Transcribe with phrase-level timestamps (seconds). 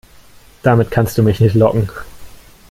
[0.63, 1.87] Damit kannst du mich nicht locken.